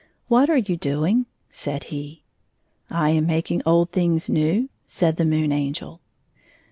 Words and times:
"What 0.29 0.49
are 0.49 0.57
you 0.57 0.77
doing?" 0.77 1.27
said 1.51 1.83
he." 1.93 2.23
I 2.89 3.11
am 3.11 3.27
making 3.27 3.61
old 3.67 3.91
things 3.91 4.31
new," 4.31 4.67
said 4.87 5.17
the 5.17 5.25
Moon 5.25 5.51
Angel. 5.51 6.01